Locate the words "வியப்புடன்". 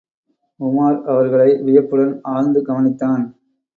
1.61-2.19